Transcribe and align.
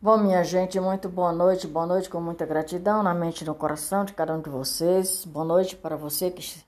Bom, 0.00 0.16
minha 0.16 0.44
gente, 0.44 0.78
muito 0.78 1.08
boa 1.08 1.32
noite, 1.32 1.66
boa 1.66 1.84
noite 1.84 2.08
com 2.08 2.20
muita 2.20 2.46
gratidão 2.46 3.02
na 3.02 3.12
mente 3.12 3.40
e 3.40 3.44
no 3.44 3.52
coração 3.52 4.04
de 4.04 4.12
cada 4.12 4.32
um 4.32 4.40
de 4.40 4.48
vocês. 4.48 5.24
Boa 5.24 5.44
noite 5.44 5.74
para 5.74 5.96
você 5.96 6.30
que 6.30 6.62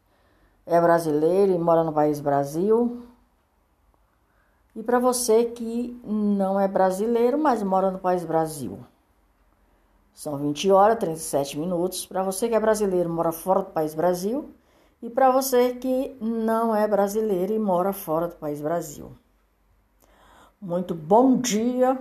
é 0.67 0.81
brasileiro 0.81 1.53
e 1.53 1.59
mora 1.59 1.85
no 1.85 1.93
país 1.93 2.19
Brasil. 2.19 3.07
E 4.75 4.83
para 4.83 4.99
você 4.99 5.45
que 5.45 5.97
não 6.03 6.59
é 6.59 6.67
brasileiro, 6.67 7.39
mas 7.39 7.63
mora 7.63 7.93
no 7.93 8.01
país 8.01 8.25
Brasil. 8.25 8.81
São 10.13 10.37
20 10.37 10.69
horas, 10.73 10.99
37 10.99 11.57
minutos. 11.57 12.05
Para 12.05 12.25
você 12.25 12.49
que 12.49 12.57
é 12.57 12.61
brasileiro 12.61 13.09
e 13.09 13.13
mora 13.13 13.31
fora 13.31 13.61
do 13.61 13.71
país 13.71 13.95
Brasil. 13.95 14.53
E 15.01 15.09
para 15.09 15.31
você 15.31 15.75
que 15.75 16.17
não 16.21 16.75
é 16.75 16.89
brasileiro 16.89 17.53
e 17.53 17.61
mora 17.61 17.93
fora 17.93 18.27
do 18.27 18.35
país 18.35 18.61
Brasil. 18.61 19.13
Muito 20.61 20.97
bom 20.97 21.37
dia 21.37 21.97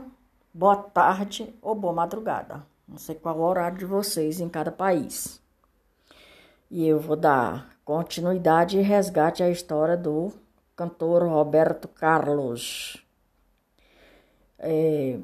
boa 0.53 0.77
tarde 0.77 1.53
ou 1.61 1.75
boa 1.75 1.93
madrugada. 1.93 2.65
Não 2.87 2.97
sei 2.97 3.15
qual 3.15 3.37
o 3.37 3.43
horário 3.43 3.77
de 3.77 3.85
vocês 3.85 4.39
em 4.39 4.49
cada 4.49 4.71
país. 4.71 5.41
E 6.71 6.87
eu 6.87 6.99
vou 6.99 7.15
dar 7.15 7.77
continuidade 7.85 8.77
e 8.77 8.81
resgate 8.81 9.43
à 9.43 9.49
história 9.49 9.97
do 9.97 10.31
cantor 10.75 11.23
Roberto 11.23 11.87
Carlos. 11.87 13.05
É, 14.57 15.19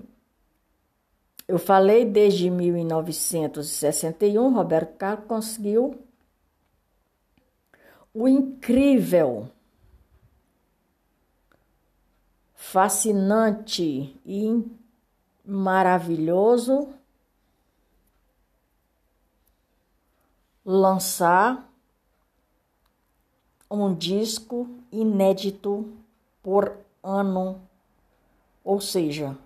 eu 1.48 1.59
falei 1.59 2.05
desde 2.05 2.50
1961, 2.50 4.53
Roberto 4.53 4.98
Carlos 4.98 5.28
conseguiu 5.28 6.00
o 8.14 8.28
incrível, 8.28 9.50
fascinante 12.53 14.20
e 14.26 14.64
maravilhoso 15.45 16.90
lançar 20.66 21.70
um 23.70 23.94
disco 23.94 24.67
inédito 24.92 25.94
por 26.42 26.75
ano, 27.03 27.61
ou 28.64 28.81
seja, 28.81 29.38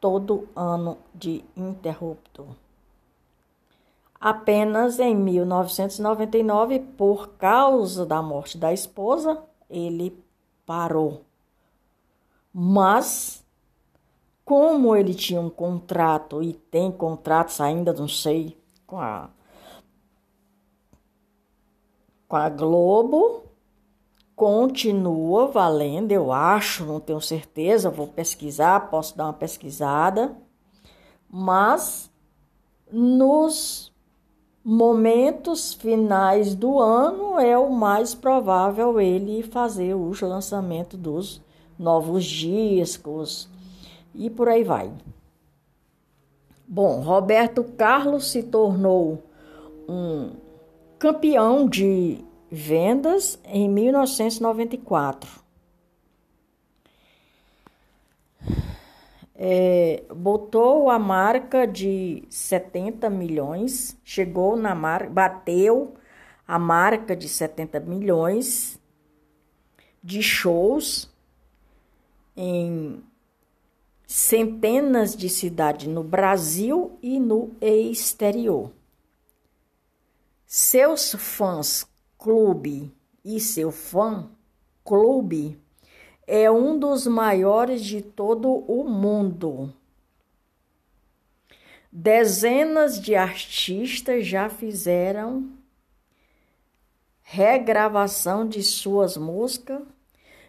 todo 0.00 0.48
ano 0.56 0.96
de 1.14 1.44
interrupto. 1.56 2.56
Apenas 4.18 4.98
em 4.98 5.14
1999, 5.14 6.80
por 6.96 7.34
causa 7.36 8.06
da 8.06 8.22
morte 8.22 8.56
da 8.56 8.72
esposa, 8.72 9.42
ele 9.68 10.18
parou. 10.64 11.24
Mas 12.52 13.43
como 14.44 14.94
ele 14.94 15.14
tinha 15.14 15.40
um 15.40 15.48
contrato 15.48 16.42
e 16.42 16.52
tem 16.52 16.92
contratos 16.92 17.60
ainda, 17.60 17.92
não 17.92 18.06
sei, 18.06 18.56
com 18.86 18.98
a, 18.98 19.30
com 22.28 22.36
a 22.36 22.48
Globo, 22.50 23.44
continua 24.36 25.46
valendo, 25.46 26.12
eu 26.12 26.30
acho, 26.30 26.84
não 26.84 27.00
tenho 27.00 27.20
certeza, 27.20 27.88
vou 27.88 28.06
pesquisar, 28.06 28.90
posso 28.90 29.16
dar 29.16 29.24
uma 29.24 29.32
pesquisada, 29.32 30.36
mas 31.30 32.10
nos 32.92 33.92
momentos 34.62 35.72
finais 35.74 36.54
do 36.54 36.78
ano 36.78 37.38
é 37.38 37.56
o 37.56 37.70
mais 37.70 38.14
provável 38.14 39.00
ele 39.00 39.42
fazer 39.42 39.94
o 39.94 40.12
lançamento 40.22 40.96
dos 40.96 41.40
novos 41.78 42.24
discos 42.24 43.48
e 44.14 44.30
por 44.30 44.48
aí 44.48 44.62
vai. 44.62 44.92
Bom, 46.66 47.00
Roberto 47.00 47.62
Carlos 47.64 48.30
se 48.30 48.42
tornou 48.42 49.22
um 49.88 50.32
campeão 50.98 51.68
de 51.68 52.24
vendas 52.50 53.38
em 53.44 53.68
1994. 53.68 55.44
É, 59.36 60.04
botou 60.14 60.88
a 60.88 60.98
marca 60.98 61.66
de 61.66 62.24
70 62.30 63.10
milhões, 63.10 63.98
chegou 64.04 64.56
na 64.56 64.74
marca, 64.74 65.10
bateu 65.10 65.94
a 66.46 66.58
marca 66.58 67.16
de 67.16 67.28
70 67.28 67.80
milhões 67.80 68.80
de 70.02 70.22
shows 70.22 71.10
em 72.36 73.02
centenas 74.14 75.16
de 75.16 75.28
cidades 75.28 75.88
no 75.88 76.04
Brasil 76.04 76.96
e 77.02 77.18
no 77.18 77.50
exterior. 77.60 78.70
Seus 80.46 81.16
fãs 81.16 81.84
clube 82.16 82.94
e 83.24 83.40
seu 83.40 83.72
fã 83.72 84.30
clube 84.84 85.60
é 86.28 86.48
um 86.48 86.78
dos 86.78 87.08
maiores 87.08 87.84
de 87.84 88.02
todo 88.02 88.48
o 88.68 88.88
mundo. 88.88 89.74
Dezenas 91.90 93.00
de 93.00 93.16
artistas 93.16 94.24
já 94.24 94.48
fizeram 94.48 95.50
regravação 97.20 98.48
de 98.48 98.62
suas 98.62 99.16
músicas, 99.16 99.82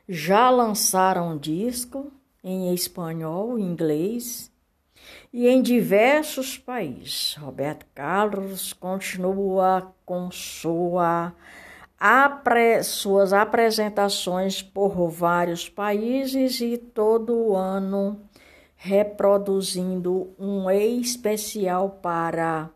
já 0.07 0.51
lançaram 0.51 1.35
disco 1.35 2.11
em 2.45 2.71
espanhol, 2.75 3.57
inglês 3.57 4.51
e 5.33 5.47
em 5.47 5.63
diversos 5.63 6.59
países. 6.59 7.35
Roberto 7.39 7.87
Carlos 7.95 8.71
continua 8.71 9.91
com 10.05 10.29
sua 10.29 11.33
apre, 11.99 12.83
suas 12.83 13.33
apresentações 13.33 14.61
por 14.61 15.09
vários 15.09 15.67
países 15.67 16.61
e 16.61 16.77
todo 16.77 17.55
ano 17.55 18.21
reproduzindo 18.75 20.35
um 20.37 20.69
especial 20.69 21.97
para 22.01 22.69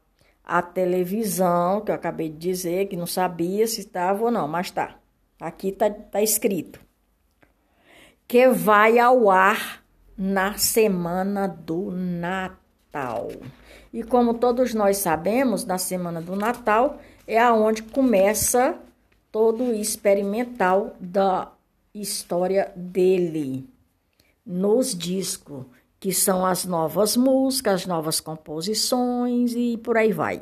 a 0.44 0.62
televisão, 0.64 1.82
que 1.82 1.92
eu 1.92 1.96
acabei 1.96 2.30
de 2.30 2.38
dizer 2.38 2.88
que 2.88 2.98
não 2.98 3.06
sabia 3.06 3.68
se 3.68 3.82
estava 3.82 4.24
ou 4.24 4.32
não, 4.32 4.48
mas 4.48 4.72
tá. 4.72 4.96
Aqui 5.40 5.68
está 5.68 5.92
tá 5.92 6.24
escrito 6.24 6.89
que 8.30 8.48
vai 8.48 9.00
ao 9.00 9.32
ar 9.32 9.84
na 10.16 10.56
semana 10.56 11.48
do 11.48 11.90
Natal. 11.90 13.32
E 13.92 14.04
como 14.04 14.36
todos 14.36 14.72
nós 14.72 14.98
sabemos, 14.98 15.66
na 15.66 15.80
semana 15.80 16.22
do 16.22 16.36
Natal 16.36 17.02
é 17.26 17.40
aonde 17.40 17.82
começa 17.82 18.78
todo 19.32 19.64
o 19.64 19.74
experimental 19.74 20.96
da 21.00 21.52
história 21.92 22.72
dele 22.76 23.68
nos 24.46 24.96
discos, 24.96 25.66
que 26.00 26.14
são 26.14 26.46
as 26.46 26.66
novas 26.66 27.18
músicas, 27.18 27.82
as 27.82 27.88
novas 27.88 28.20
composições 28.20 29.56
e 29.56 29.76
por 29.78 29.98
aí 29.98 30.14
vai. 30.14 30.40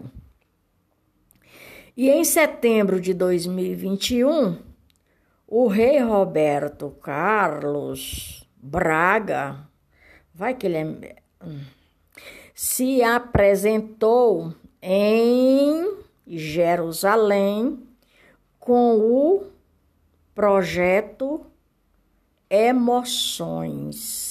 E 1.96 2.10
em 2.10 2.26
setembro 2.26 3.00
de 3.00 3.14
2021, 3.14 4.67
o 5.48 5.68
rei 5.68 6.00
Roberto 6.00 6.90
Carlos 7.02 8.46
Braga, 8.58 9.66
vai 10.34 10.54
que 10.54 10.68
ele 10.68 10.78
é, 10.78 11.16
se 12.54 13.02
apresentou 13.02 14.54
em 14.82 16.00
Jerusalém 16.28 17.82
com 18.60 18.98
o 18.98 19.48
projeto 20.36 21.46
Emoções 22.50 24.28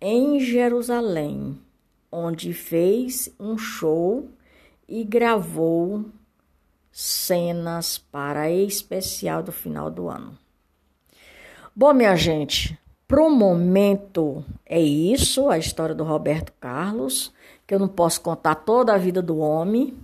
em 0.00 0.40
Jerusalém, 0.40 1.60
onde 2.10 2.52
fez 2.52 3.32
um 3.38 3.56
show 3.56 4.28
e 4.88 5.04
gravou 5.04 6.06
cenas 6.92 7.96
para 7.96 8.50
especial 8.50 9.42
do 9.42 9.50
final 9.50 9.90
do 9.90 10.08
ano. 10.08 10.38
Bom, 11.74 11.92
minha 11.94 12.14
gente, 12.14 12.78
pro 13.08 13.30
momento 13.30 14.44
é 14.66 14.78
isso, 14.78 15.48
a 15.48 15.56
história 15.56 15.94
do 15.94 16.04
Roberto 16.04 16.52
Carlos, 16.60 17.32
que 17.66 17.74
eu 17.74 17.78
não 17.78 17.88
posso 17.88 18.20
contar 18.20 18.56
toda 18.56 18.92
a 18.92 18.98
vida 18.98 19.22
do 19.22 19.38
homem, 19.38 19.96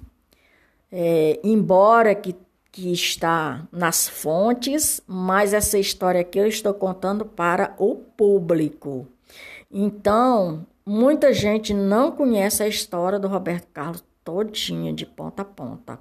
é, 0.91 1.39
embora 1.45 2.15
que, 2.15 2.35
que 2.73 2.91
está 2.91 3.69
nas 3.71 4.09
fontes, 4.09 5.03
mas 5.07 5.53
essa 5.53 5.79
história 5.79 6.23
aqui 6.23 6.39
eu 6.39 6.47
estou 6.47 6.73
contando 6.73 7.27
para 7.27 7.75
o 7.79 7.97
público. 7.97 9.07
Então, 9.71 10.67
muita 10.87 11.35
gente 11.35 11.75
não 11.75 12.11
conhece 12.11 12.63
a 12.63 12.69
história 12.69 13.19
do 13.19 13.29
Roberto 13.29 13.69
Carlos 13.75 14.03
todinha, 14.25 14.93
de 14.93 15.05
ponta 15.05 15.43
a 15.43 15.45
ponta. 15.45 15.99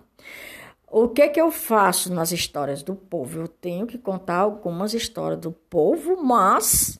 O 0.89 1.09
que 1.09 1.27
que 1.27 1.41
eu 1.41 1.51
faço 1.51 2.13
nas 2.13 2.31
histórias 2.31 2.81
do 2.81 2.95
povo? 2.95 3.41
Eu 3.41 3.47
tenho 3.47 3.85
que 3.85 3.97
contar 3.97 4.37
algumas 4.37 4.93
histórias 4.93 5.39
do 5.41 5.51
povo, 5.51 6.23
mas 6.23 6.97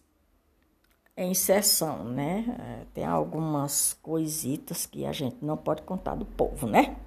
em 1.15 1.33
sessão, 1.33 2.03
né? 2.03 2.45
É, 2.59 2.85
tem 2.93 3.05
algumas 3.05 3.93
coisitas 4.01 4.85
que 4.85 5.05
a 5.05 5.13
gente 5.13 5.37
não 5.41 5.55
pode 5.55 5.81
contar 5.83 6.15
do 6.15 6.25
povo, 6.25 6.67
né? 6.67 6.97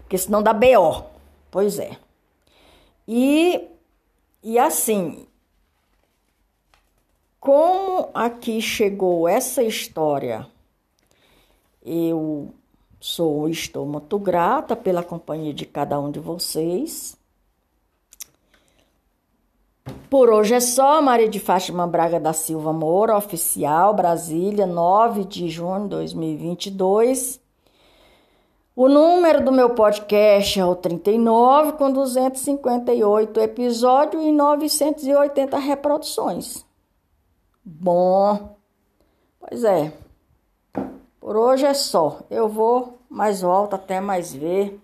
Porque 0.00 0.18
senão 0.18 0.42
dá 0.42 0.52
BO. 0.52 1.04
Pois 1.50 1.78
é. 1.78 1.96
E, 3.06 3.68
e 4.42 4.58
assim, 4.58 5.26
como 7.38 8.10
aqui 8.14 8.62
chegou 8.62 9.28
essa 9.28 9.62
história, 9.62 10.46
eu 11.82 12.54
sou 13.06 13.50
estou 13.50 13.84
muito 13.84 14.18
grata 14.18 14.74
pela 14.74 15.02
companhia 15.02 15.52
de 15.52 15.66
cada 15.66 16.00
um 16.00 16.10
de 16.10 16.18
vocês. 16.18 17.14
Por 20.08 20.30
hoje 20.30 20.54
é 20.54 20.60
só, 20.60 21.02
Maria 21.02 21.28
de 21.28 21.38
Fátima 21.38 21.86
Braga 21.86 22.18
da 22.18 22.32
Silva 22.32 22.72
Moura, 22.72 23.14
oficial, 23.14 23.92
Brasília, 23.92 24.64
9 24.64 25.26
de 25.26 25.50
junho 25.50 25.82
de 25.82 25.88
2022. 25.90 27.38
O 28.74 28.88
número 28.88 29.44
do 29.44 29.52
meu 29.52 29.74
podcast 29.74 30.58
é 30.58 30.64
o 30.64 30.74
39, 30.74 31.72
com 31.72 31.92
258 31.92 33.38
episódios 33.38 34.24
e 34.24 34.32
980 34.32 35.58
reproduções. 35.58 36.64
Bom, 37.62 38.56
pois 39.38 39.62
é, 39.62 39.92
por 41.24 41.38
hoje 41.38 41.64
é 41.64 41.72
só. 41.72 42.20
Eu 42.28 42.50
vou, 42.50 42.98
mais 43.08 43.40
volto, 43.40 43.72
até 43.72 43.98
mais 43.98 44.34
ver. 44.34 44.78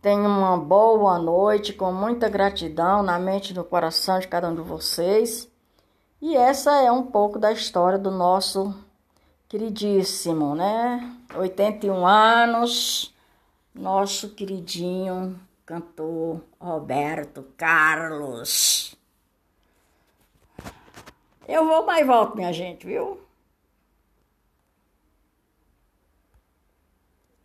Tenha 0.00 0.20
uma 0.20 0.56
boa 0.56 1.18
noite, 1.18 1.72
com 1.72 1.92
muita 1.92 2.28
gratidão 2.28 3.02
na 3.02 3.18
mente 3.18 3.50
e 3.50 3.54
no 3.54 3.64
coração 3.64 4.20
de 4.20 4.28
cada 4.28 4.48
um 4.48 4.54
de 4.54 4.60
vocês. 4.60 5.50
E 6.22 6.36
essa 6.36 6.80
é 6.80 6.92
um 6.92 7.02
pouco 7.02 7.40
da 7.40 7.50
história 7.50 7.98
do 7.98 8.12
nosso 8.12 8.72
queridíssimo, 9.48 10.54
né? 10.54 11.12
81 11.34 12.06
anos, 12.06 13.12
nosso 13.74 14.28
queridinho 14.28 15.36
cantor 15.66 16.40
Roberto 16.60 17.44
Carlos. 17.56 18.94
Eu 21.48 21.66
vou 21.66 21.84
mais 21.84 22.06
volto, 22.06 22.36
minha 22.36 22.52
gente, 22.52 22.86
viu? 22.86 23.28